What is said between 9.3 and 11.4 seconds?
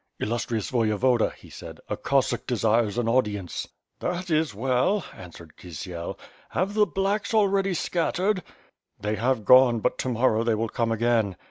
gone, but to morow they will come again."